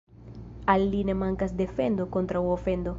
[0.73, 2.89] Al li ne mankas defendo kontraŭ ofendo.